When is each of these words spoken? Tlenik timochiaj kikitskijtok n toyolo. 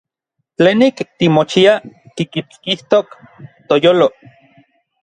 Tlenik 0.61 0.97
timochiaj 1.19 1.75
kikitskijtok 2.15 3.07
n 3.17 3.53
toyolo. 3.67 4.07